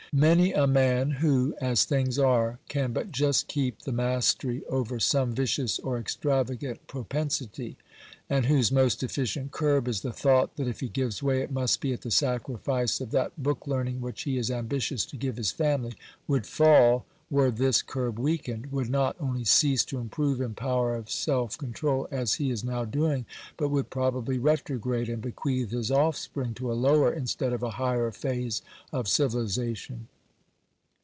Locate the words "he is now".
22.33-22.83